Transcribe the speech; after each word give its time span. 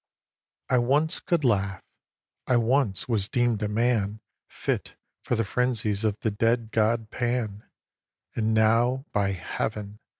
xviii. 0.71 0.75
I 0.77 0.77
once 0.79 1.19
could 1.19 1.43
laugh, 1.43 1.83
I 2.47 2.57
once 2.57 3.07
was 3.07 3.29
deem'd 3.29 3.61
a 3.61 3.67
man 3.67 4.19
Fit 4.47 4.95
for 5.21 5.35
the 5.35 5.45
frenzies 5.45 6.03
of 6.03 6.17
the 6.21 6.31
dead 6.31 6.71
god 6.71 7.11
Pan, 7.11 7.63
And 8.35 8.55
now, 8.55 9.05
by 9.11 9.33
Heaven! 9.33 9.99